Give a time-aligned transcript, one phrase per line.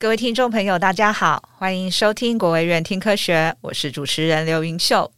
[0.00, 5.10] 各位听众朋友，大家好，欢迎收听国卫院听科学，我是主持人刘云秀。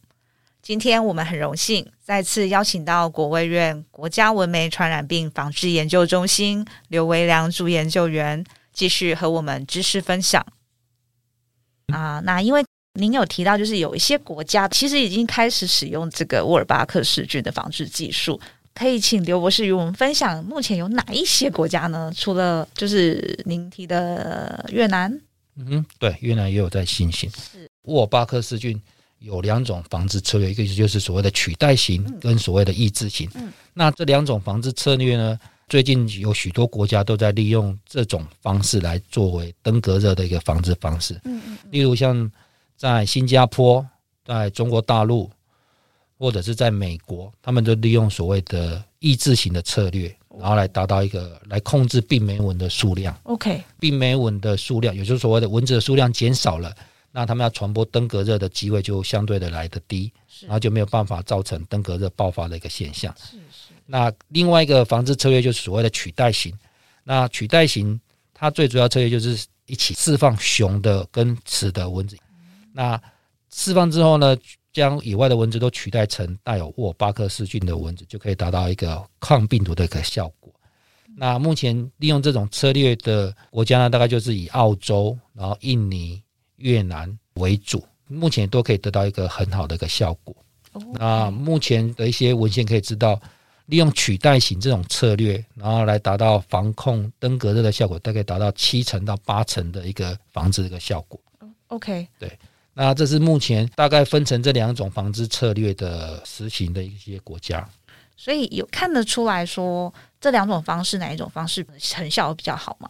[0.63, 8.43] 今天我们很荣幸再次邀请到国卫院国家文媒传染病防治研究中心刘维良主研究员，
[8.73, 10.43] 继续和我们知识分享。
[11.93, 18.41] 啊，那因为您有提到，就是有一些国家其实已经开始使用这个沃尔巴克氏菌的防治技术。
[18.73, 22.11] 可以请刘博士与我们分享，目前有哪一些国家呢？
[22.15, 25.11] 除了就是您提的越南，
[25.57, 27.29] 嗯哼，对，越南也有在新型。
[27.31, 28.81] 是沃尔巴克氏菌
[29.19, 33.29] 有两种防治策略，一个就是所谓的取代型，跟所谓的抑制型。
[33.35, 41.13] 嗯，那这两种防治策略呢，最近有许多国家都在利用这种方式来作为登革热的一个防治方式。
[41.25, 42.31] 嗯嗯，例如像
[42.77, 43.85] 在新加坡，
[44.25, 45.29] 在中国大陆。
[46.21, 53.19] 或者是在美国，他们就利用所谓的抑制型的策略，然后来达到一个来控制病媒蚊的数量。
[53.23, 56.71] OK，病媒蚊的数量，也就是所谓的蚊子的数量减少了，
[57.11, 63.11] 那他们要传播登革热的机会就相对的来的低，然后就没有办法造成登革热爆发的一个现象。
[63.17, 63.73] 是是。
[63.87, 66.55] 那另外一个防治策略就是所谓的取代型。
[67.03, 67.99] 那取代型，
[68.31, 72.15] 它最主要策略就是一起释放雄的跟雌的蚊子。
[72.71, 73.01] 那
[73.51, 74.37] 释放之后呢，
[74.73, 80.53] 将以外的蚊子都取代成带有沃尔巴克氏菌的蚊子，就可以达到一个抗病毒的一个效果。
[81.17, 86.21] 那目前利用这种策略的国家呢，大概就是以澳洲、然后印尼、
[86.55, 90.33] 越南为主，目前都可以得到一个很好的一个效果。
[90.93, 93.19] 那目前的一些文献可以知道，
[93.65, 101.19] 利用取代型这种策略，然后来达到防控登革热的效果，大概达到七成到八成的一个防治的一个效果。
[101.67, 102.39] OK，对。
[102.83, 107.69] 那这是目前大概分成这两种防治策略的实行的一些国家，
[108.17, 112.89] 所以有看得出来说这两种方式哪一种方式成效比较好吗？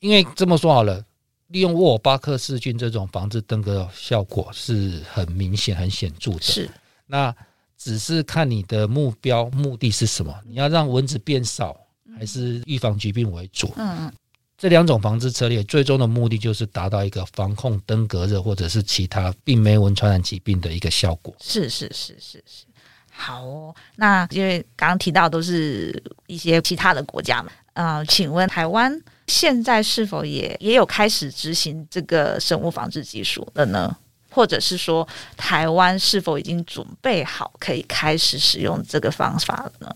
[0.00, 1.02] 因为这么说好了，
[1.46, 6.42] 利用沃尔巴克氏菌这种防治登革热效果是很明显、很显著的。
[6.42, 6.68] 是，
[7.06, 7.34] 那
[7.78, 10.38] 只是看你的目标目的是什么？
[10.46, 11.74] 你要让蚊子变少，
[12.18, 13.72] 还是预防疾病为主？
[13.76, 14.12] 嗯嗯。
[14.56, 21.34] 这两种防治策略最终的目的就是达到一个防控登革热或者是其他病媒蚊传染疾病的一个效果。
[21.40, 22.64] 是是是是是，
[23.10, 23.74] 好哦。
[23.96, 33.94] 那因为刚刚提到都是一些其他的国家嘛，呃，请问台湾现在是否也也有开始执行这个生物防治技术了呢？
[34.30, 39.88] 或者是说台湾是否已经准备好可以开始使用这个方法了呢？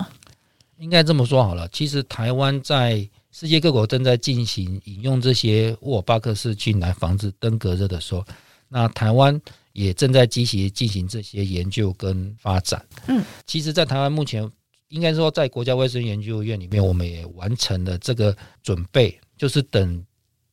[0.78, 8.24] 应该这么说好了，其实台湾在世界各国正在进行引用这些沃尔巴克氏菌来防治登革热的时候，
[8.68, 9.40] 那台湾
[9.72, 12.84] 也正在积极进行这些研究跟发展。
[13.06, 14.50] 嗯，其实，在台湾目前
[14.88, 20.04] 应该说，在国家卫生研究院里面，我们也完成了这个准备，就是等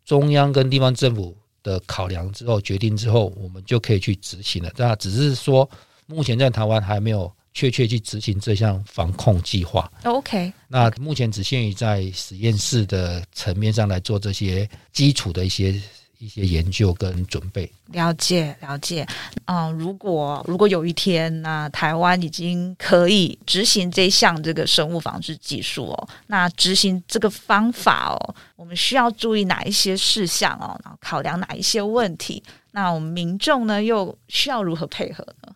[0.03, 4.71] 中央跟地方政府的考量之后决定之后，我们就可以去执行了。
[4.75, 5.67] 那只是说，
[6.05, 7.31] 目前在台湾还没有。
[7.55, 9.89] 确切去执行这项防控计划。
[10.03, 15.81] OK，那目前只限于在实验室的层面上来做这些基础的一些
[16.19, 17.71] 一些研究跟准备。
[17.87, 19.07] 了解了解。
[19.45, 30.77] 嗯，如果如果有一天那台湾已经可以执行这项这个生物防治技术哦，那执行这个方法哦，我们需要注意哪一些事项哦？
[30.83, 32.43] 然后考量哪一些问题？
[32.71, 35.53] 那我们民众呢又需要如何配合呢？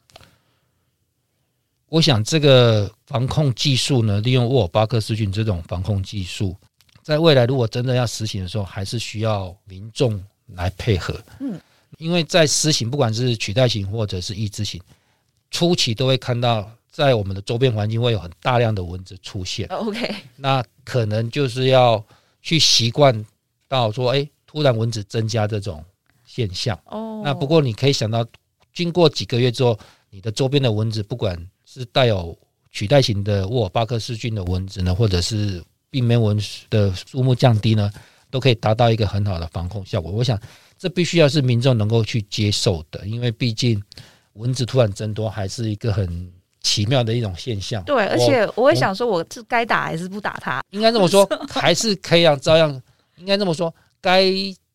[1.90, 6.56] 我想这个防控技术呢，利用沃尔巴克斯菌这种防控技术，
[7.02, 10.24] 在未来如果真的要实行的时候，还是需要民众
[10.54, 11.20] 来配合。
[11.40, 11.60] 嗯，
[11.98, 14.80] 因为在实行不管是取代型或者是抑制型，
[15.50, 19.68] 初期都会看到在我们的周边环境会有很大量的蚊子出现。
[19.70, 22.04] OK，那可能就是要
[22.44, 23.26] 去习惯
[23.68, 25.84] 到说，哎，突然蚊子增加这种
[26.24, 26.80] 现象。
[26.86, 28.24] 哦，那不过你可以想到，
[28.76, 29.76] 经过几个月之后，
[30.12, 31.36] 你的周边的蚊子不管。
[31.72, 32.36] 是带有
[32.72, 36.36] 取代型的沃尔巴克氏菌的蚊子呢，或者是病媒蚊
[36.68, 37.92] 的数目降低呢，
[38.32, 40.12] 都可以达到一个很好的防控效果。
[40.12, 40.40] 我想
[40.80, 43.80] 这必须要是民众能够去接受的，因为毕竟
[44.34, 46.32] 蚊子突然增多还是一个很
[46.64, 47.84] 奇妙的一种现象。
[47.84, 50.64] 对，而且我会想说，我是该打还是不打它？
[50.72, 51.24] 应该这么说，
[51.54, 52.82] 还是可以让照样。
[53.18, 54.32] 应该这么说，该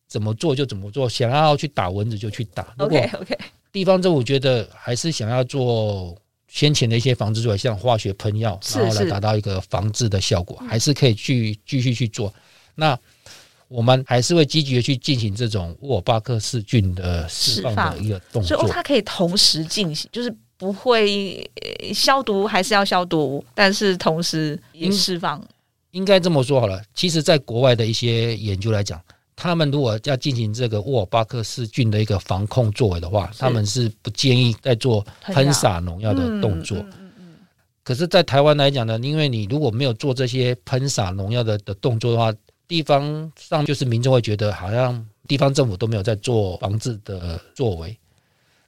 [0.07, 2.73] 怎么做就怎么做，想要去打蚊子就去打。
[2.77, 3.37] OK OK。
[3.73, 6.17] 地方政府觉得还是想要做。
[6.55, 12.33] 先前的一些防治作为，像化学喷药，然后来达到一个防治的效果，还是可以去继续去做。
[12.75, 12.97] 那
[13.67, 18.57] 我们还是会积极的去进行这种沃尔巴克氏菌的释放的一个动作。
[18.57, 21.45] 所以它可以同时进行，就是不会
[21.93, 25.45] 消毒，还是要消毒，但是同时也释放。
[25.91, 26.81] 应该这么说好了。
[26.93, 29.01] 其实，在国外的一些研究来讲，
[29.35, 36.83] 他们如果要进行这个沃尔巴克氏菌的一个防控作为的话，他们是不建议再做喷洒农药的动作。
[37.83, 42.33] 可是，在台湾来讲呢，因为你如果没有做这些喷洒农药的的动作的话，
[42.67, 47.95] 地方上就是民众会觉得好像地方政府都没有在做防治的作为。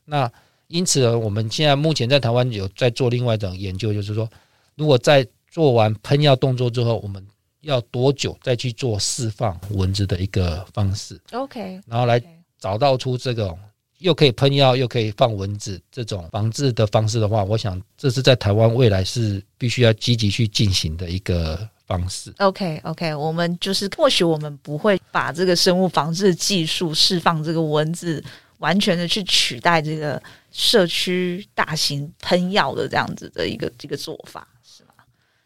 [0.05, 0.31] 那
[0.67, 4.29] 因此呢，我们现在目前在台湾有在做另外一种研究，就是说，
[4.75, 7.25] 如果在做完喷药动作之后，我们
[7.67, 12.21] 要多久再去做释放蚊子的一个方式？OK，然后来
[12.57, 13.59] 找到出这种
[13.99, 22.33] 又可以喷药又可以放蚊子这种防治的方式的话，我想这是在台湾未来是必须要积极去进行的一个方式。
[22.37, 28.23] OK，OK，我们就是或许我们不会把这个生物防治技术释放这个蚊子
[28.59, 30.21] 完全的去取代这个
[30.51, 34.47] 社区大型喷药的这样子的一个这个做法。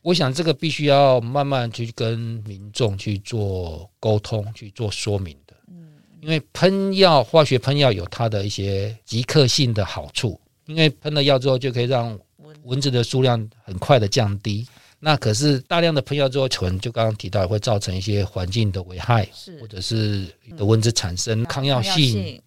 [0.02, 5.56] 我想这个必须要慢慢去跟民众去做沟通，去做说明的。
[5.68, 12.18] 嗯，因为喷药、化学喷药有它的一些即刻性的好处，因为喷了药之后就可以让
[12.64, 14.68] 蚊子的数量很快的降低。
[15.00, 19.28] 那可是大量的喷药之后，可能就刚刚提到会造成一些环境的危害，
[19.60, 20.28] 或者是
[20.58, 22.42] 的蚊子产生抗药性。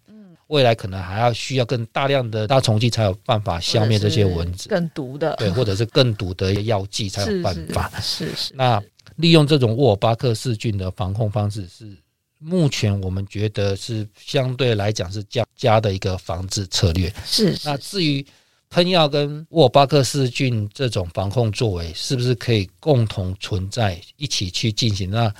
[0.47, 7.91] 未来可能还要需要更大量的杀虫剂才有办法消灭这些蚊子，更毒的对，或者是更毒的药剂才有办法。
[7.99, 8.53] 是是，是。
[8.53, 8.79] 那
[9.15, 11.97] 利用这种沃尔巴克氏菌的防控方式，是
[12.37, 17.11] 目前我们觉得是相对来讲是加加的一个防治策略。
[17.25, 17.67] 是，是。
[17.67, 18.23] 那至于
[18.69, 25.09] 喷药跟沃尔巴克氏菌这种防控作为，是不是可以共同存在一起去进行？
[25.09, 25.33] 那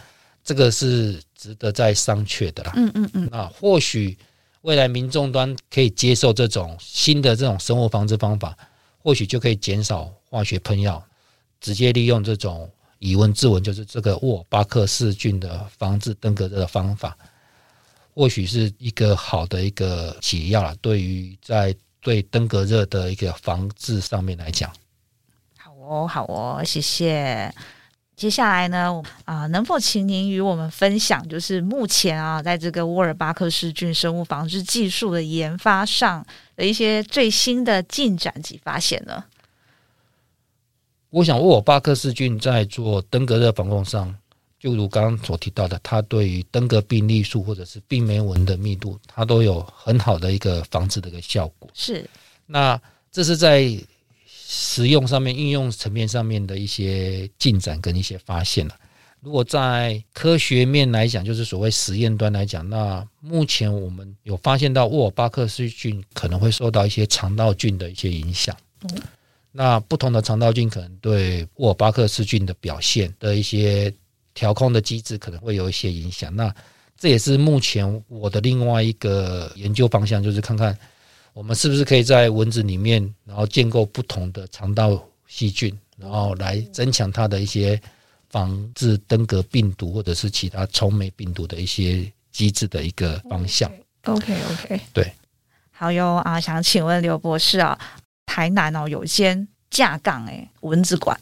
[0.44, 2.74] 这个是值得再商榷的啦。
[2.76, 3.30] 嗯嗯嗯。
[3.32, 4.18] 那或许。
[4.66, 8.58] 未来民众端可以接受这种新的这种生物防治方法，
[8.98, 11.02] 或许就可以减少化学喷药，
[11.62, 12.68] 直接利用这种
[12.98, 17.16] 以蚊治蚊，就是这个沃巴克氏菌的防治登革热的方法，
[18.16, 20.76] 或许是一个好的一个解药了。
[20.78, 24.74] 对于在对登革热的一个防治上面来讲，
[25.60, 27.54] 好哦，好哦，谢谢。
[28.16, 36.26] 接下来呢，啊、呃，能否请您与我们分享，就是目前啊，在这个沃尔巴克氏菌生物防治技术的研发上
[36.56, 39.22] 的一些最新的进展及发现呢？
[41.10, 44.16] 我想，沃尔巴克氏菌在做登革热防控上，
[44.58, 51.70] 就如刚刚所提到的，它对于登革病例数或者是病媒蚊的密度，它都有很好的一个防治的一个效果。
[51.74, 52.10] 是，
[52.46, 52.82] 那
[53.12, 53.78] 这是在。
[54.48, 58.76] 实用上面、应用层面上面的一些进展跟一些发现了。
[59.20, 68.56] 如果在科学面来讲，就是所谓实验端来讲，那目前我们有发现到沃尔巴克氏菌可能会受到一些肠道菌的一些影响。
[69.52, 73.92] 那不同的肠道菌可能对沃尔巴克氏菌的表现的一些
[74.36, 76.34] 调控的机制可能会有一些影响。
[76.36, 76.54] 那
[76.96, 80.78] 这也是目前我的另外一个研究方向，就是看看。
[81.36, 84.98] 我们是不是可以在蚊子里面，然后建构不同的肠道
[85.28, 87.80] 细菌，然后来增强它的一些
[88.30, 93.70] 防治登革病毒或者是其他虫媒病毒的一些机制的一个方向
[94.06, 95.12] ？OK OK，对，
[95.72, 97.78] 好哟啊，想请问刘博士啊，
[98.26, 101.20] 台南哦有一间架杠诶蚊子馆，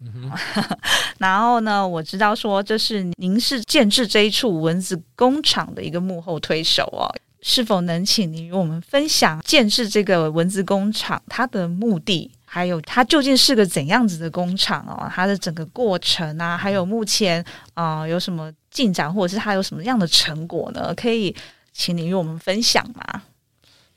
[0.00, 0.78] 嗯哼，
[1.20, 7.04] 然后呢，我知道说这是您是建置这一处蚊子工厂的一个幕后推手哦。
[7.42, 15.10] 是否能请您与我们分享建置这个文字工厂它的目的，还有它究竟是个怎样子的工厂哦？
[15.10, 17.44] 它的整个过程啊，还有目前
[17.74, 20.94] 啊、呃、有什么进展，或者是它有什么样的成果呢？
[20.94, 21.34] 可以
[21.72, 23.22] 请您与我们分享吗？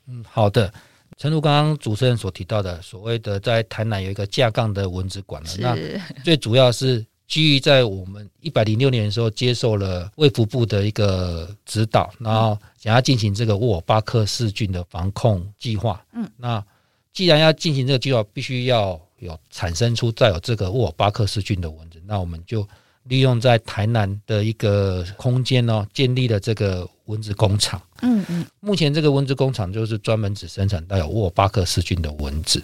[0.08, 0.72] 嗯，好的。
[1.16, 5.76] 陈如刚刚主持人所提到的，所谓的在台南有一个架杠的文字馆了，那
[6.22, 7.04] 最主要是。
[7.26, 16.04] 基于在我们一百零六年的时候接受了卫福部的一个指导，然后想要进行这个沃尔巴克氏菌的防控计划。
[16.12, 16.64] 嗯，那
[17.12, 22.66] 既然要进行这个计划，必须要有产生出带有这个沃尔巴克氏菌的蚊子，那我们就
[23.04, 27.80] 利用在台南的一个空间呢，建立了这个蚊子工厂。
[28.02, 32.62] 嗯嗯，目前这个蚊子工厂就是专门只生产带有沃尔巴克氏菌的蚊子。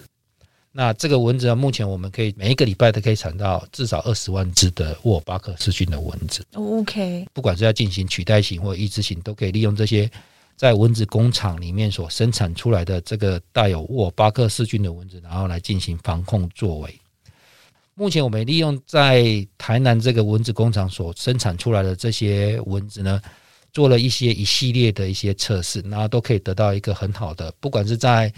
[0.73, 6.45] 那这个蚊子呢，目前我们可以每一个礼拜都可以产到至少二十万只的沃尔巴克氏菌的蚊子。
[6.53, 10.09] OK，不管是要进行取代型或抑制型，都可以利用这些
[10.55, 16.99] 在蚊子工厂里面所生产出来的这个带有沃尔巴克氏菌的蚊子，然后来进行防控作为。
[17.93, 23.21] 目前我们利用在台南这个蚊子工厂所生产出来的这些蚊子呢，
[23.73, 28.33] 做了一些一系列的一些测试，然后都可以得到一个很好的，不管是在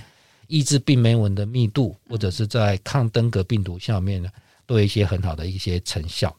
[0.47, 4.29] 抑制病媒蚊的密度，或者是在抗登革病毒下面呢，
[4.65, 6.35] 都有一些很好的一些成效。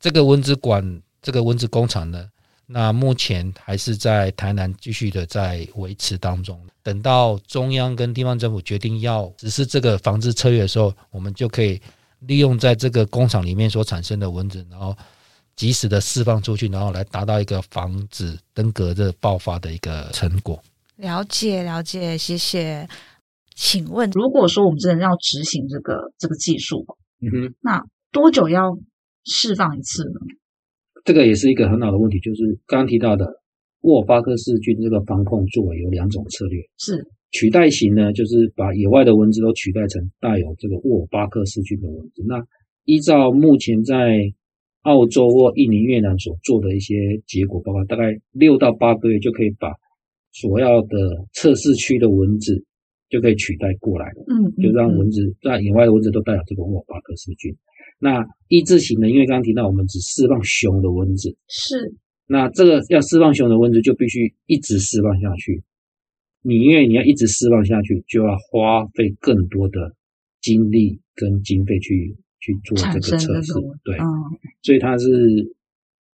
[0.00, 2.28] 这个蚊子馆，这个蚊子工厂呢，
[2.66, 6.60] 那目前还是在台南继续的在维持当中。
[6.82, 11.80] 等到中央跟地方政府决定要实施这个防治策略的时候，我们就可以
[12.18, 14.96] 利用在这个工厂里面所产生的蚊子，然后
[15.54, 20.60] 及时的释放出去，然后来达到一个防止登革热爆发的一个成果。
[21.02, 22.86] 了解，了解，谢谢。
[23.56, 26.86] 请问，如果说我们真的要执行这个这个技术，
[27.20, 27.82] 嗯哼，那
[28.12, 28.78] 多久要
[29.24, 30.20] 释放一次呢？
[31.04, 33.26] 这个也是一个很好的问题，就是刚刚提到的
[33.80, 42.22] 沃尔巴克氏菌这个防控作为有两种策略，是取代型呢，就是把野外的蚊子都取代成带有这个沃尔巴克氏菌的蚊子。
[42.28, 42.40] 那
[42.84, 44.20] 依照目前在
[44.82, 46.94] 澳洲或印尼、越南所做的一些
[47.26, 49.68] 结果报告，大概六到八个月就可以把
[50.32, 50.98] 所要的
[51.32, 52.64] 测试区的蚊子
[53.08, 54.24] 就可以取代过来了。
[54.28, 57.54] 嗯，就让蚊子在野外的蚊子都带有这个沃尔巴克氏菌。
[57.98, 61.94] 那一字型的，因为刚刚提到我们只释放雄的蚊子，是。
[62.26, 65.62] 那这个要释放雄的蚊子，就必须一直释放下去。
[66.42, 69.94] 你因为你要一直释放下去，就要花费更多的
[70.40, 73.52] 精力跟经费去去做这个测试。
[73.84, 74.06] 对，嗯、
[74.62, 75.06] 所以它是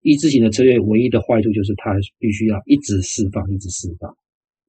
[0.02, 4.14] 抑制型的策略，唯一的坏处就是它必须要一直释放，一直释放。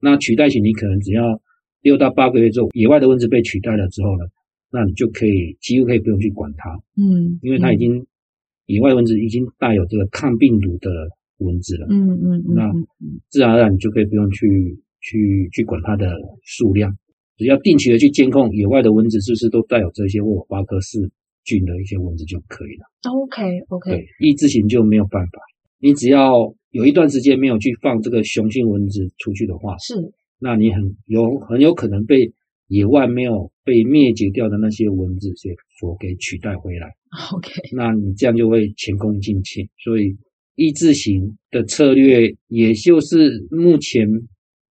[0.00, 1.40] 那取代型，你可能只要
[1.82, 4.24] 六到八个月之后，野外的蚊子被取代了之后呢？
[4.72, 8.06] 那你就可以几乎可以不用去管它，嗯，因为它已经、嗯、
[8.66, 10.88] 野外蚊子已经带有这个抗病毒的
[11.38, 12.72] 蚊子了，嗯嗯，嗯，那
[13.30, 14.46] 自然而然你就可以不用去
[15.00, 16.06] 去去管它的
[16.44, 16.96] 数量，
[17.36, 21.10] 只要定期的去监控野外的蚊子是不是都带有这些沃尔巴克氏
[21.44, 22.86] 菌的一些蚊子就可以了。
[23.10, 25.40] OK OK，对，抑制型就没有办法，
[25.78, 29.94] 你只要有一段时间没有去放这个雄性蚊子出去的话，是，
[30.38, 32.32] 那你很有很有可能被。
[32.72, 35.28] 野外没有被灭绝掉的那些蚊子，
[35.80, 36.86] 所给取代回来。
[37.34, 39.68] OK，那你这样就会前功尽弃。
[39.82, 40.16] 所以
[40.54, 44.06] 抑制型的策略，也就是目前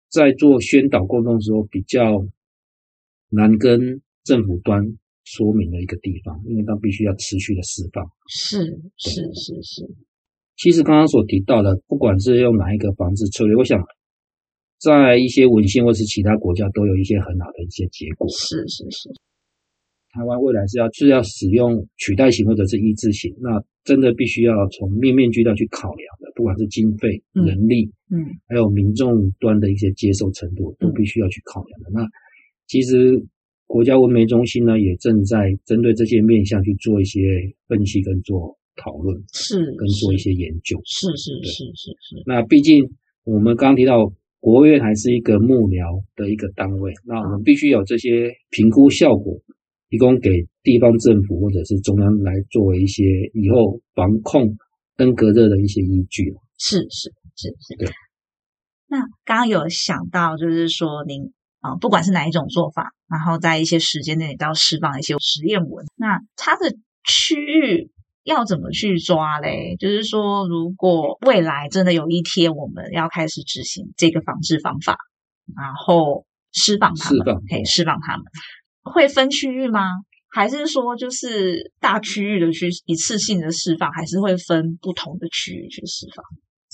[0.09, 2.25] 在做宣导沟通的时候比较
[3.29, 4.81] 难跟政府端
[5.23, 8.03] 说明的一个地方，因为它必须要持续的释放。
[8.27, 8.65] 是
[8.97, 9.89] 是是是。
[10.57, 13.81] 其实刚刚所提到的，不管是用哪一个防治策略，我想。
[14.83, 18.27] 在一些文献或是其他国家都有一些很好的一些结果。
[18.27, 19.07] 是是是，
[20.11, 31.89] 台湾未来是要是要使用取代型或者是抑制型，那真的必须要从面面俱到去考量的，不管是经费、人力，嗯，还有民众端的一些接受程度，都必须要去考量的。
[31.93, 32.05] 那
[32.67, 33.23] 其实
[33.67, 37.19] 国家文媒中心呢，也正在针对这些面向去做一些
[37.67, 40.79] 分析跟做讨论，是跟做一些研究。
[40.85, 42.23] 是是是是是。
[42.25, 42.83] 那毕竟
[43.23, 44.13] 我们刚刚提到。
[44.43, 49.39] 国务院还是一个幕僚的一个单位，那我们必须有这些评估效果，
[49.87, 50.29] 提供给
[50.61, 54.57] 地方政府或者是中央来作为一些以后防控
[54.97, 56.25] 登革热的一些依据。
[56.59, 57.87] 是是是是，对。
[58.89, 61.31] 那刚刚有想到，就是说您
[61.63, 67.89] 啊，不管是哪一种做法，然后在一些时间内都要释放一些实验文，那它的区域。
[68.25, 69.75] 要怎么去抓嘞？
[69.77, 74.95] 就是说，如果未来真的有一天我们要开始执行这个防治方法，
[75.53, 78.23] 然后释放它们，释放，可以释放它们，
[78.81, 79.81] 会分区域吗？
[80.31, 86.23] 还是说就是大区域的去一次性的释放，还是会分不同的区域去释放？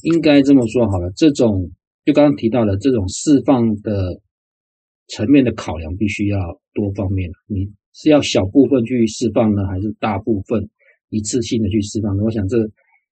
[0.04, 1.72] 应该这么说好了，这种
[2.06, 4.22] 就刚刚提到的这种释放的
[5.10, 6.40] 层面的考量，必须要
[6.74, 7.30] 多方面。
[7.48, 10.70] 你是要小部分去释放呢，还是大部分？
[11.12, 12.56] 一次性的去释放呢，我想这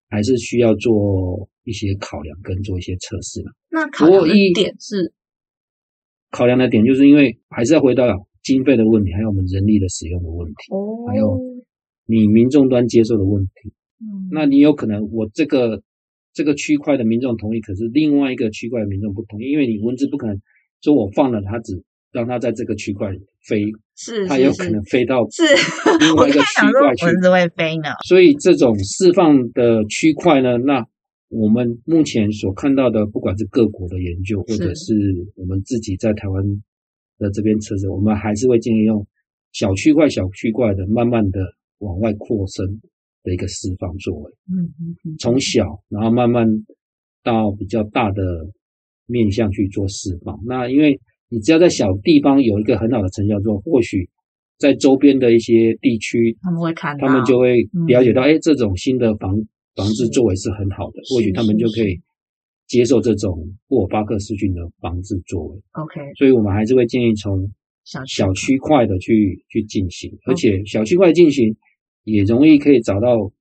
[0.07, 3.49] 还是需要做一些考量跟做一些测试的。
[3.71, 5.11] 那考量的点是
[6.29, 8.05] 考量的点，就是因为还是要回到
[8.43, 11.39] 经费的问题，还有我们人力的使用的问题，哦，还有
[12.05, 13.73] 你民众端接受的问题。
[13.99, 15.81] 嗯，那你有可能我这个
[16.33, 20.39] 这个区块的民众同意，可是另外一个区块的民众不同意，因为你文字不可能
[20.81, 21.83] 说我放了它只。
[22.13, 23.11] 让它在这个区块
[23.47, 23.61] 飞，
[23.95, 25.43] 是它有可能飞到是
[25.99, 27.05] 另外一个区块去。
[27.05, 30.83] 蚊子会飞呢，所以这种释放的区块呢，那
[31.27, 34.95] 我们目前所看到的，不管是各国的研究，或者是
[35.35, 36.43] 我们自己在台湾
[37.19, 39.05] 的这边测试，我们还是会建议用
[39.51, 41.41] 小区块、小区块的，慢慢的
[41.79, 42.65] 往外扩伸
[43.21, 44.31] 的一个释放作为。
[44.49, 46.47] 嗯嗯嗯，从小然后慢慢
[47.21, 48.23] 到比较大的
[49.07, 50.39] 面向去做释放。
[50.45, 50.99] 那因为
[51.29, 54.07] 你只要在小地方有一个很好的成效之后，或许
[54.57, 57.55] 在周边的一些地区，他们会看到，他们就会
[57.87, 59.35] 了解到，哎、嗯，这种新的防
[59.75, 61.99] 防治作为是很好的，或许他们就可以
[62.67, 63.37] 接受这种
[63.69, 65.61] 沃尔巴克斯菌的防治作为。
[65.73, 67.51] OK，所以我们还是会建议从
[67.83, 71.55] 小区块的去去进行，而且小区块进行
[72.03, 73.31] 也容易可以找到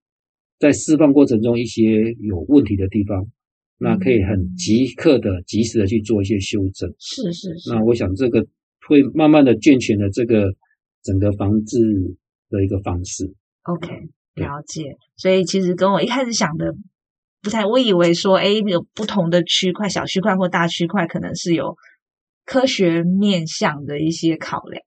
[0.58, 1.82] 在释放过程中一些
[2.20, 3.26] 有问题的地方，
[3.78, 6.92] 那可以很即刻的、及时的去做一些修正。
[6.98, 7.70] 是是是。
[7.70, 8.46] 那我想这个
[8.86, 10.54] 会慢慢的健全了这个
[11.02, 11.78] 整个防治
[12.48, 13.34] 的一个方式。
[13.62, 13.88] OK，
[14.34, 14.96] 了解。
[15.16, 16.72] 所以其实跟我一开始想的
[17.42, 21.76] 不太，我以为说，哎，有不同的区块，小区块或大区块，可能是有
[22.44, 24.82] 科学面向的一些考量。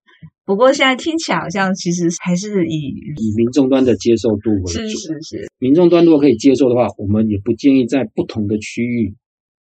[0.50, 4.80] 不过现在听起来好像其实还是以以民众端的接受度为主。
[4.80, 5.48] 是是是。
[5.60, 9.14] 民众端如果可以接受的话，我们也不建议在不同的区域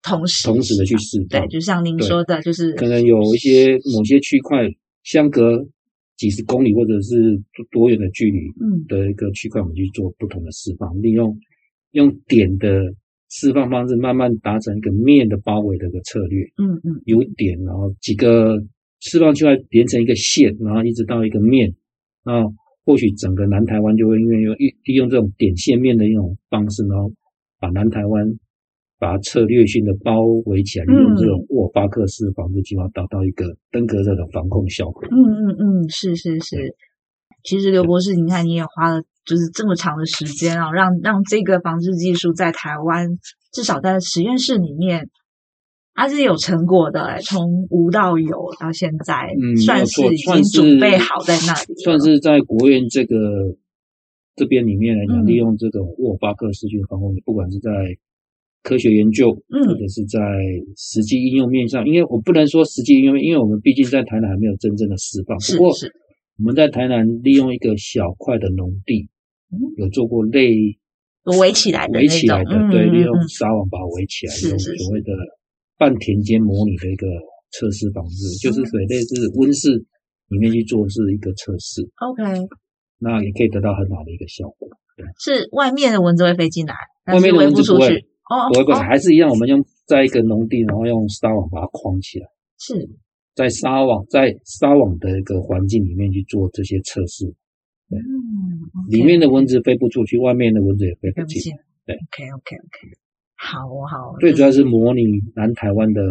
[0.04, 1.42] 同时同时的去释放。
[1.42, 4.60] 对，就像您说的，就是可能有一些某些区块
[5.04, 5.66] 相隔
[6.18, 11.36] 几十公里或者是多远的距离，嗯，的一个区块，我们去做不同的释放，利用
[11.94, 12.70] 用点的
[13.32, 16.44] 释放方式，慢慢达成一个面的包围的一个策略。
[16.62, 18.56] 嗯嗯，有点，然后几个。
[19.06, 21.70] 释放出来连成一个线，然后一直到一个面，
[22.26, 22.52] 然后
[22.86, 27.14] 或许整个南台湾就会因为用利利用这种点线面的一种方式，然后
[27.60, 28.26] 把南台湾
[28.98, 35.04] 把它策略性的包围起来，利用这种沃巴克式防治计划，达到一个登革热的防控效果。
[35.06, 36.74] 嗯嗯嗯，是是是。
[37.44, 43.08] 其实刘博士，你看你也花了就是这么长的时间啊，让让这个防治技术在台湾
[43.54, 45.10] 至少在实验室里面。
[45.96, 53.16] 它是有成果的，从无到有到现在，嗯，算是已经准备好在那里，算是在国务院这个
[54.36, 57.72] 这边里面来讲，利用这种沃尔巴克细菌防控，不管是在
[58.62, 60.20] 科学研究，嗯，或者是在
[60.76, 65.38] 实际应用面上，因为我不能说实际应用，因为我们毕竟在台南还没有真正的释放。
[65.38, 65.72] 不过，
[66.40, 69.08] 我们在台南利用一个小块的农地，
[69.78, 70.52] 有做过类
[71.40, 75.14] 围起来的围起来的，对，利用纱网把它围起来，用所谓的。
[75.78, 77.08] 半田间模拟的一个
[77.52, 79.86] 测试方式，嗯、就是水类是温室
[80.30, 81.82] 里面去做是一个测试。
[82.00, 82.24] OK，
[83.00, 84.68] 那也可以得到很好的一个效果。
[84.96, 86.74] 对，是外面的蚊子会飞进来，
[87.08, 87.88] 外面的蚊子不会，
[88.32, 89.30] 哦，不会，不会，还是一样。
[89.30, 92.28] 我们用在一个农地，然后用纱网把它框起来。
[92.58, 92.90] 是，
[93.36, 97.26] 在纱网在纱网的一个环境里面去做这些测试。
[97.90, 98.00] 对，
[98.90, 101.54] 里面的蚊子飞不出去，外面的蚊子也飞不进。
[101.86, 101.96] 对。
[101.96, 103.05] Okay, okay, okay.
[103.38, 105.02] 好好，最主要是模拟
[105.36, 106.02] 南台湾的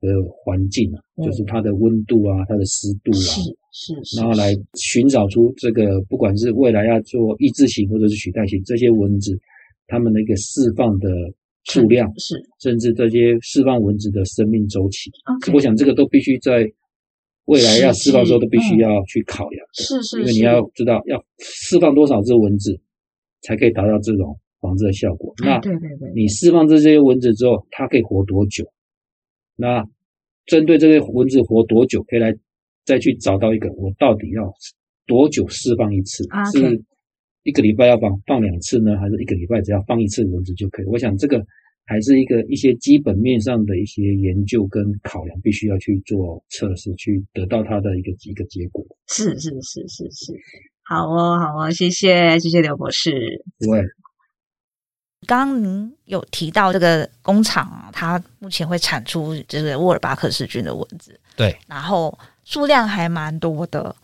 [0.00, 3.24] 呃环境啊，嗯、就是它的温度啊，它的湿度啊，
[3.72, 9.36] 是是，然后来寻找出这个，不管是未来要做抑制型或者是取代型，这些蚊子
[9.86, 11.08] 它们的一个释放的
[11.64, 15.10] 数量是，甚至这些释放蚊子的生命周期。
[15.54, 16.70] 我想这个都必须在
[17.46, 22.78] 未来要释放的时候都必须要去考量，是是，因为你要知道要释放多少只蚊子
[23.40, 24.38] 才可以达到这种。
[24.64, 25.34] 防治的效果。
[25.44, 28.64] 那对对对，你释放这些蚊子之后，它可以活多久？
[29.56, 29.84] 那
[30.46, 32.34] 针对这些蚊子活多久，可以来
[32.84, 34.52] 再去找到一个，我到底要
[35.06, 36.24] 多久释放一次？
[36.52, 36.82] 是
[37.44, 40.86] 一个礼拜要放放两次呢，还是一个礼拜只要放一次蚊子就可以？
[40.86, 41.40] 我想这个
[41.86, 48.84] 还是一个一些基本面上的一些研究跟考量，必须要去做测试，去得到它的一个一个结果。
[49.08, 50.32] 是是是是是，
[50.84, 53.10] 好哦好哦，谢谢谢谢刘博士。
[53.60, 53.84] 对。
[55.24, 63.94] 刚刚您有提到这个工厂啊，它目前会产出这个沃尔巴克氏菌的蚊子，对，然后数量还蛮多的。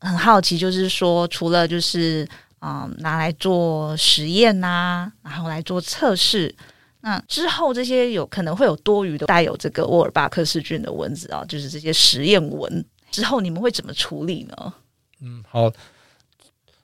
[0.00, 2.26] 很好奇，就是说，除了就是
[2.60, 6.52] 嗯拿来做实验呐、啊，然后来做测试，
[7.02, 14.74] 那之后这些有可能会有多余的带有这个沃尔巴克氏菌的蚊子啊，就是这些实验蚊之后，你们会怎么处理呢？
[15.20, 15.70] 嗯，好，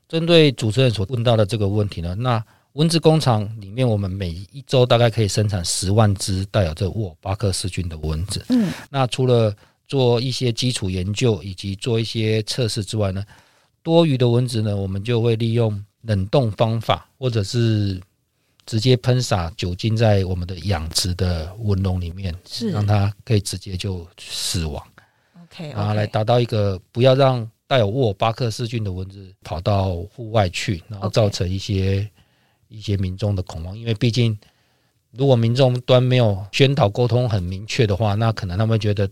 [0.09, 2.45] 针对主持人所问到的这个问题呢，那。
[2.79, 8.45] 蚊子工厂里面，我们每一周大概可以生产十万只带有这沃尔巴克氏菌的蚊子。
[8.51, 9.53] 嗯，那除了
[9.88, 13.25] 做一些基础研究以及做一些测试之外呢，
[13.83, 18.01] 多余的蚊子呢，我们就会利用冷冻方法，或者是
[18.64, 24.81] 直接喷洒酒精在我们的养殖的蚊笼里面，是让它可以直接就死亡。
[25.43, 32.09] OK，然后来达到一个不要让带有沃尔巴克氏菌的蚊子跑到户外去，然后造成一些。
[32.69, 34.39] 一些民众的恐慌，因为毕竟，
[35.11, 39.09] 如果民众端没有宣导沟通很明确的话，那可能他们觉得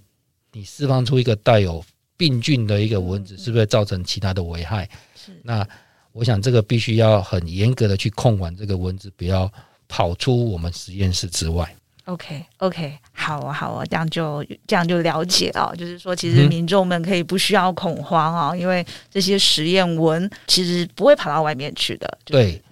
[0.52, 1.84] 你释放出一个带有
[2.16, 4.88] 病菌的一个蚊子，是不是造成其他的危害？
[5.14, 5.32] 是。
[5.42, 5.66] 那
[6.12, 9.50] 我想这个必须要很严格的去控管这个蚊子，不要
[9.88, 11.74] 跑出我们实验室之外。
[12.04, 15.74] OK，OK，okay, okay, 好啊，好啊，这样就这样就了解了。
[15.76, 22.18] 就是说，其实民众们可以不需要恐慌啊，因为这些实验蚊其实不会跑到外面去的。
[22.24, 22.62] 对。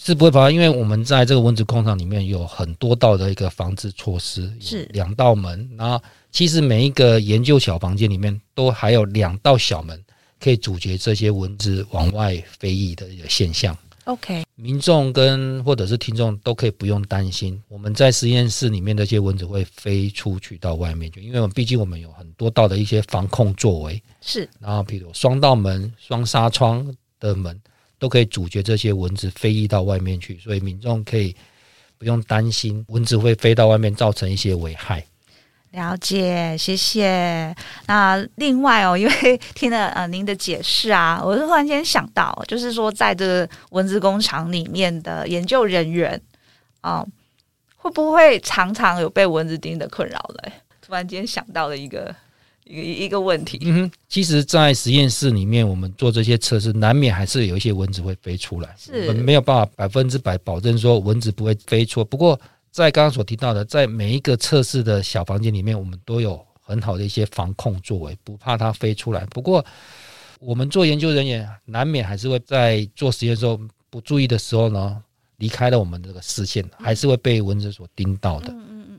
[0.00, 5.68] 是不会跑，因为我们在这个蚊子工厂里面有很多道的一个防治措施，是两道门。
[5.76, 10.00] 然后其实每一个研究小房间里面都还有两道小门，
[10.38, 13.76] 可以阻绝这些蚊子往外飞逸的一个现象。
[14.04, 27.60] OK，民众跟或者是听众都可以不用担心，我们在实验室里面的这些蚊子会飞出去到外面去，因为我们毕竟我们有很多道的一些防控作为，是，然后比如双道门、双纱窗的门
[27.98, 31.34] 都可以阻绝这些蚊子飞逸到外面去，所以民众可以
[31.98, 35.04] 不用担心蚊子会飞到外面造成一些危害。
[35.72, 37.54] 了解，谢谢。
[37.86, 46.18] 那另外哦，因为听了呃您的解释啊，我是突然间想到，就是说在这个蚊子工厂里面的研究人员
[46.80, 47.04] 啊、
[47.76, 50.52] 会不会常常有被蚊子叮的困扰嘞？
[50.80, 52.14] 突然间想到了一个
[52.68, 53.58] 一个一个问题。
[53.62, 62.04] 嗯哼，其实，在实验室里面，我们做这些测试，难免还是有一些蚊子会飞出来，是我们没有办法百分之百保证说蚊子不会飞出。
[62.04, 62.38] 不过，
[62.70, 69.24] 在刚刚所提到的，在每一个测试的小房间里面，我们都有很好的一些防控作为，不怕它飞出来。
[69.26, 69.64] 不过，
[70.38, 73.58] 我们做研究人员难免还是会在做实验的时候
[73.90, 75.02] 不注意的时候呢，
[75.38, 78.54] 离开了我们这个视线，还是会被蚊子所叮到的。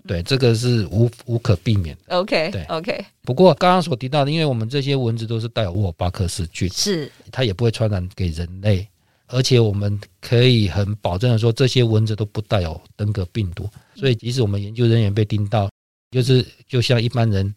[0.09, 2.17] 对，这个是无无可避免的。
[2.17, 3.05] OK，对，OK。
[3.21, 8.87] 不过刚刚所提到的，因为我们这些蚊子都是带有沃尔巴克氏菌，是它也不会传染给人类。
[9.27, 15.69] 而且我们可以很保证的说，这些蚊子都不带有登革病毒，所以即使我们研究人员被叮到，
[16.09, 17.53] 就是就像一般人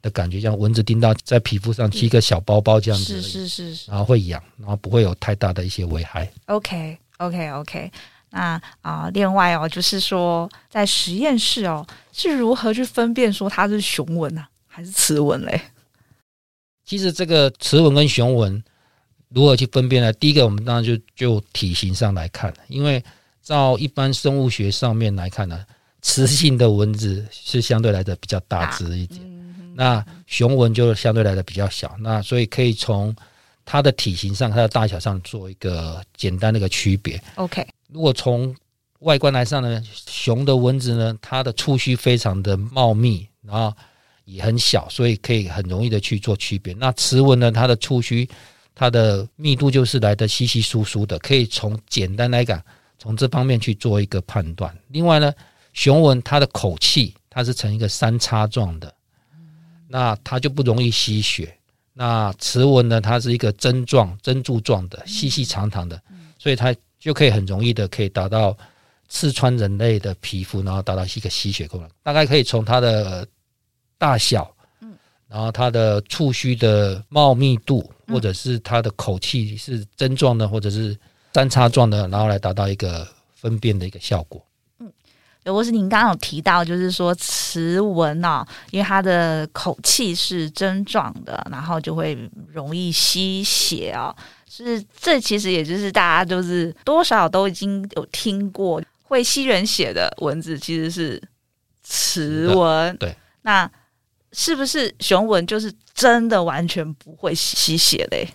[0.00, 6.30] 的感觉，像蚊子叮到在皮肤上起一个小包包这样子，是是是，然后会痒，然后不会有太大的一些危害。
[6.46, 7.90] OK OK OK，
[8.36, 15.58] 那啊，另外哦，就是说在实验室哦，是如何去分辨说它是雄蚊啊，还是雌蚊嘞？
[16.84, 18.62] 其实这个雌蚊跟雄蚊。
[19.28, 20.12] 如何去分辨呢？
[20.12, 23.04] 第一个，我们当然就就体型上来看，因为
[23.42, 25.64] 照一般生物学上面来看呢，
[26.00, 29.20] 雌性的蚊子是相对来的比较大只一点，
[29.74, 31.96] 那雄蚊就相对来的比较小。
[31.98, 33.14] 那所以可以从
[33.66, 37.20] 它的体型上、它的大小上做一个简单的一个区别。
[37.34, 38.54] OK，如果从
[39.00, 43.74] 外观来上呢，雄的蚊子呢，它的触须非常的茂密，然后
[44.24, 46.72] 也很小，所以可以很容易的去做区别。
[46.74, 48.26] 那雌蚊呢，它的触须
[48.74, 52.62] 它的密度就是来的稀稀疏疏的，可以从简单来讲，
[52.98, 54.72] 从这方面去做一个判断。
[54.88, 55.32] 另外呢，
[55.72, 58.94] 雄蚊它的口气它是呈一个三叉状的，
[59.88, 61.52] 那它就不容易吸血。
[61.98, 65.98] 那雌蚊呢，它是一个针状、针柱状的，细细长长的，
[66.38, 68.56] 所以它就可以很容易的可以达到
[69.08, 71.90] 刺穿人类的皮肤，然后达到一个吸血功能。
[72.02, 73.26] 大概可以从它的
[73.96, 74.52] 大小。
[75.28, 80.96] 然后它的触须的茂密度，或者是它的口气是针状的，或者是
[81.34, 83.04] 三叉状的，然后来达到一个
[83.34, 84.40] 分辨的一个效果。
[85.46, 92.18] 嗯，刘博士，您刚刚有提到，就是说雌蚊啊，因为它的口气是针状的，然后就会
[92.52, 94.14] 容易吸血啊。
[94.50, 101.22] 是，这其实也就是大家就是多少都已经有听过，会吸人血的蚊子其实是
[101.82, 102.96] 雌蚊。
[102.98, 103.70] 对，那。
[104.32, 108.28] 是不是雄蚊就是真的完全不会吸血嘞？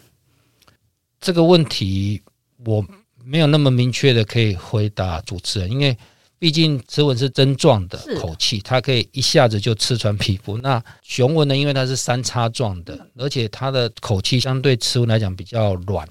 [1.19, 2.19] 这个问题
[2.65, 2.83] 我
[3.23, 5.95] 没有那么明确的可以回答主持人，因为
[6.41, 10.57] 毕竟雌蚊是针状的口气，它可以一下子就刺穿皮肤。
[10.57, 11.55] 那雄蚊呢？
[11.55, 16.09] 因为它是三叉状的，而且它的口气相对雌蚊来讲比较软，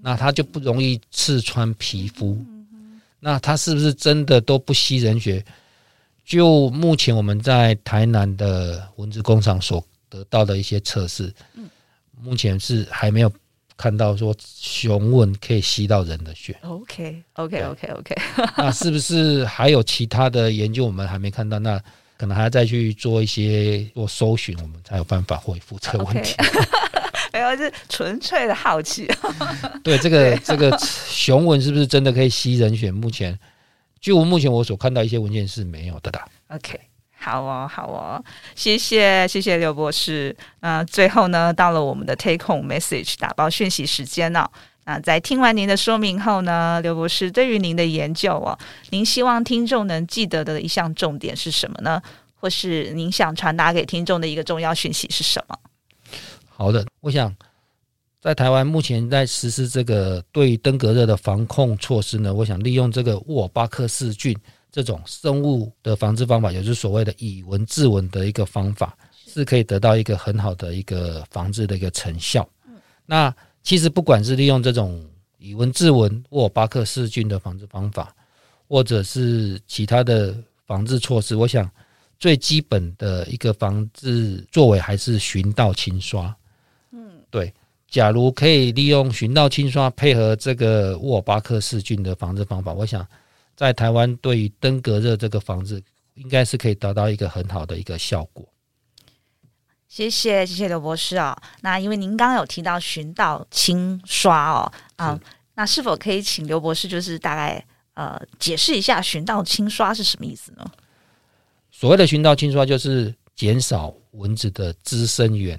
[0.00, 2.42] 那它就不容易刺穿皮肤。
[3.20, 5.44] 那它是不是真的都不吸人血？
[6.24, 11.30] 就目前我们在台南的蚊子工厂所得到的一些测试，
[12.18, 13.30] 目前是还没有
[13.76, 16.56] 看到说雄蚊可以吸到人的血。
[16.62, 18.16] OK，OK，OK，OK。
[18.56, 21.58] 那是不是还有其他的研究我们还没看到？
[21.58, 21.78] 那
[22.16, 26.34] 可能还要再去做一些做搜寻，我们才有办法回复这个问题。
[27.32, 29.06] 没有，是纯粹的好奇。
[29.84, 32.90] 对，这个这个雄蚊是不是真的可以吸人血？
[32.90, 33.38] 目前。
[33.98, 36.28] 就目前我所看到一些文件是没有的啦。
[36.48, 36.78] OK，
[37.18, 38.22] 好哦，好哦，
[38.54, 40.36] 谢谢，谢谢刘博士。
[40.60, 44.50] 那、最后呢，到了我们的 Take Home Message 打包讯息时间了、
[44.84, 48.56] 那在听完您的说明后呢，刘博士对于您的研究哦，
[48.90, 52.00] 您希望听众能记得的一项重点是什么呢？
[52.34, 55.58] 或是您想传达给听众的一个重要讯息是什么？
[56.48, 57.34] 好的，我想。
[58.18, 64.36] 在台湾目前在实施这个对登革热的防控措施呢，我想利用这个沃尔巴克氏菌
[64.76, 68.94] 这种生物的防治方法，也就是所谓的以蚊治蚊的一个方法，
[69.26, 72.46] 是可以得到一个很好的一个防治的一个成效。
[73.06, 75.02] 那其实不管是利用这种
[75.38, 78.14] 以蚊治蚊沃尔巴克氏菌的防治方法，
[78.68, 80.36] 或者是其他的
[80.66, 81.70] 防治措施，我想
[82.18, 86.36] 最基本的一个防治作为还是巡道清刷。
[86.90, 87.50] 嗯，对。
[87.88, 93.06] 假如可以利用循道清刷配合这个沃尔巴克氏菌的防治方法，我想
[93.56, 95.82] 在台湾对于登革热这个防治，
[96.14, 98.46] 应该是可以达到一个很好的一个效果。
[99.88, 101.36] 谢谢，谢谢刘博士哦。
[101.62, 105.20] 那因为您刚刚有提到寻道清刷哦，啊、嗯，
[105.54, 107.64] 那是否可以请刘博士就是大概
[107.94, 110.70] 呃解释一下寻道清刷是什么意思呢？
[111.70, 115.58] 所谓的寻道清刷就是减少蚊子的滋生源。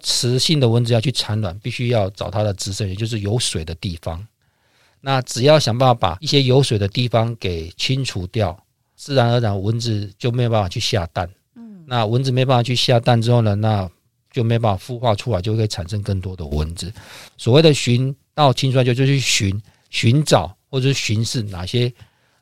[0.00, 4.24] 雌性的蚊子要去产卵，必须要找它的滋生源，就是有水的地方。
[5.04, 8.56] 那只要想办法把一些有水的地方给清除掉，
[8.96, 11.28] 自然而然蚊子就没有办法去下蛋。
[11.56, 13.90] 嗯，那蚊子没办法去下蛋之后呢，那
[14.30, 16.90] 就没办法孵化出来，就会产生更多的蚊子。
[17.36, 19.60] 所谓的寻到清衰，就就去寻
[19.90, 21.92] 寻找或者是巡视哪些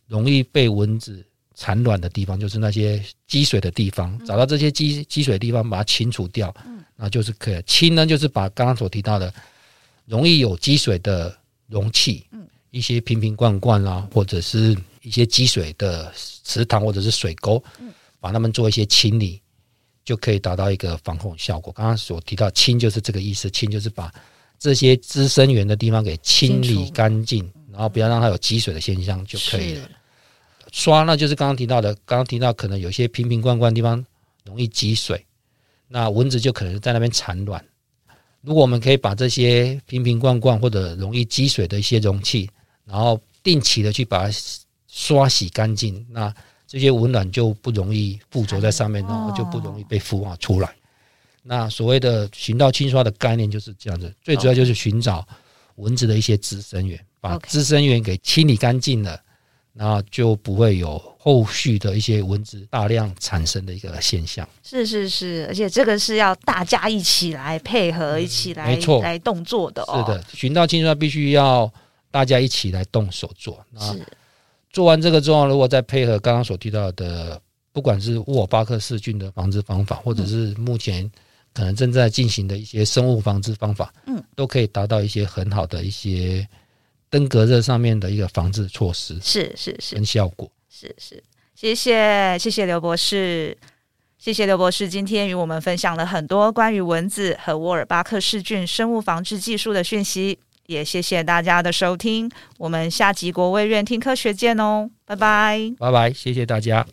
[0.07, 6.55] 容易被蚊子产卵的地方，就是那些积水的地方，找到这些积积水的地方，把它清除掉。
[6.95, 9.33] 那就是可以清呢，就是把刚刚所提到的
[10.05, 11.35] 容易有积水的
[11.71, 19.41] 容器，嗯，一些瓶瓶罐罐啦，或者是一些积水的池塘或者是水沟，嗯，把它们做一些清理，
[20.05, 21.73] 就可以达到一个防控效果。
[21.73, 24.13] 刚刚所提到清就是这个意思，清就是把
[24.59, 29.89] 这些滋生源的地方给清理干净，然后不要让它有积水的现象就可以了。
[30.73, 34.05] 刷那，就是刚刚提到的，刚刚提到可能有些瓶瓶罐罐的地方
[34.45, 35.25] 容易积水。
[35.93, 37.65] 那蚊子就可能在那边产卵。
[38.43, 42.49] 如果我们可以把这些瓶瓶罐罐或者容易积水的一些容器，
[42.85, 44.39] 然后定期的去把它
[44.89, 46.35] 刷洗干净，那
[46.67, 50.75] 这些蚊卵就不容易附着在上面，然后就不容易被孵化出来。
[51.43, 55.27] 那所谓的循道清刷的概念就是这样子，最主要就是寻找
[55.77, 59.21] 蚊子的一些滋生源，把滋生源给清理干净了。
[59.73, 64.47] 那就不会有后续的一些蚊子大量产生的一个现象。
[64.63, 70.05] 是是是，而且这个是要大家一起来配合，嗯、一起来没错来动作的哦。
[70.07, 71.73] 是的，寻到清刷必须要
[72.11, 73.65] 大家一起来动手做。
[73.71, 73.97] 那
[74.73, 77.41] 做完这个之后，如果再配合刚刚所提到的，
[77.73, 81.09] 不管是沃尔巴克氏菌的防治方法，或者是目前
[81.55, 86.47] 可能正在进行的一些生物防治方法，嗯，都可以达到一些很好的一些。
[87.11, 90.51] 登革热上面的一个防治措施是是是，跟效果。
[90.69, 91.23] 是是，
[91.55, 93.57] 谢谢谢谢刘博士，
[94.17, 106.87] 谢谢刘博士今天与我们分享了很多关于蚊子和沃尔巴克氏菌生物防治技术的讯息，也谢谢大家的收听，我们下集国卫院听科学见哦，拜拜，拜拜，谢谢大家。